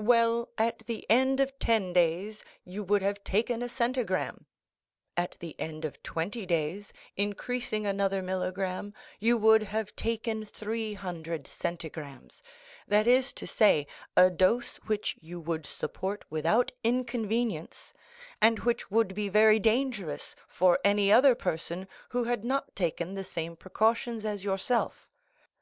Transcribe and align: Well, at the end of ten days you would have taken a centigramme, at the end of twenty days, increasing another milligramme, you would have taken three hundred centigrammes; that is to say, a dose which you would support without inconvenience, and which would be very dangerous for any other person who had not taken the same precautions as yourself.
Well, 0.00 0.48
at 0.56 0.78
the 0.86 1.04
end 1.10 1.40
of 1.40 1.58
ten 1.58 1.92
days 1.92 2.42
you 2.64 2.82
would 2.84 3.02
have 3.02 3.22
taken 3.22 3.60
a 3.62 3.68
centigramme, 3.68 4.46
at 5.14 5.36
the 5.40 5.54
end 5.60 5.84
of 5.84 6.02
twenty 6.02 6.46
days, 6.46 6.90
increasing 7.18 7.84
another 7.86 8.22
milligramme, 8.22 8.94
you 9.20 9.36
would 9.36 9.64
have 9.64 9.94
taken 9.94 10.46
three 10.46 10.94
hundred 10.94 11.44
centigrammes; 11.46 12.40
that 12.88 13.06
is 13.06 13.34
to 13.34 13.46
say, 13.46 13.86
a 14.16 14.30
dose 14.30 14.78
which 14.86 15.18
you 15.20 15.38
would 15.38 15.66
support 15.66 16.24
without 16.30 16.72
inconvenience, 16.82 17.92
and 18.40 18.60
which 18.60 18.90
would 18.90 19.14
be 19.14 19.28
very 19.28 19.58
dangerous 19.60 20.34
for 20.48 20.78
any 20.82 21.12
other 21.12 21.34
person 21.34 21.86
who 22.08 22.24
had 22.24 22.42
not 22.42 22.74
taken 22.74 23.12
the 23.12 23.22
same 23.22 23.54
precautions 23.54 24.24
as 24.24 24.44
yourself. 24.44 25.10